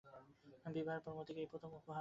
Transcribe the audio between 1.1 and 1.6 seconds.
মতিকে এই তার